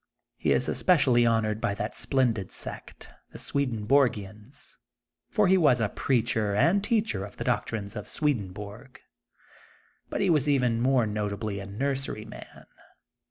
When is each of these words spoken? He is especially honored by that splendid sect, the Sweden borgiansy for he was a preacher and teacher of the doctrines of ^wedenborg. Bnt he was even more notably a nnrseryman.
He 0.35 0.51
is 0.51 0.67
especially 0.67 1.27
honored 1.27 1.61
by 1.61 1.75
that 1.75 1.93
splendid 1.95 2.51
sect, 2.51 3.07
the 3.31 3.37
Sweden 3.37 3.85
borgiansy 3.85 4.77
for 5.29 5.47
he 5.47 5.59
was 5.59 5.79
a 5.79 5.89
preacher 5.89 6.55
and 6.55 6.83
teacher 6.83 7.23
of 7.23 7.37
the 7.37 7.43
doctrines 7.43 7.95
of 7.95 8.07
^wedenborg. 8.07 8.97
Bnt 10.09 10.21
he 10.21 10.29
was 10.31 10.49
even 10.49 10.81
more 10.81 11.05
notably 11.05 11.59
a 11.59 11.67
nnrseryman. 11.67 12.65